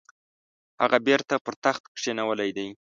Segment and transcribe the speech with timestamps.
[0.81, 2.67] هغه بیرته پر تخت کښېنولی دی.